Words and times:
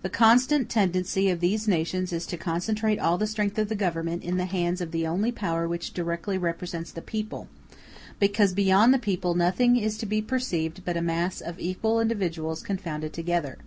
The 0.00 0.08
constant 0.08 0.70
tendency 0.70 1.28
of 1.28 1.40
these 1.40 1.68
nations 1.68 2.10
is 2.10 2.24
to 2.28 2.38
concentrate 2.38 2.96
all 2.98 3.18
the 3.18 3.26
strength 3.26 3.58
of 3.58 3.68
the 3.68 3.74
Government 3.74 4.22
in 4.24 4.38
the 4.38 4.46
hands 4.46 4.80
of 4.80 4.92
the 4.92 5.06
only 5.06 5.30
power 5.30 5.68
which 5.68 5.92
directly 5.92 6.38
represents 6.38 6.90
the 6.90 7.02
people, 7.02 7.48
because 8.18 8.54
beyond 8.54 8.94
the 8.94 8.98
people 8.98 9.34
nothing 9.34 9.76
is 9.76 9.98
to 9.98 10.06
be 10.06 10.22
perceived 10.22 10.86
but 10.86 10.96
a 10.96 11.02
mass 11.02 11.42
of 11.42 11.60
equal 11.60 12.00
individuals 12.00 12.62
confounded 12.62 13.12
together. 13.12 13.58